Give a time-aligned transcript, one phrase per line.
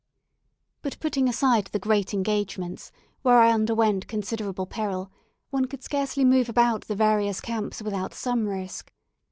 [0.81, 5.11] But putting aside the great engagements, where I underwent considerable peril,
[5.51, 8.91] one could scarcely move about the various camps without some risk.